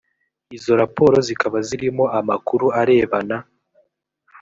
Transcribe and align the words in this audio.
izo 0.55 0.71
raporo 0.81 1.15
zikaba 1.27 1.57
zirimo 1.67 2.05
amakuru 2.19 2.65
arebana 2.81 3.37